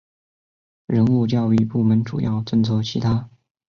[0.87, 3.29] 人物教育部门主要政策其他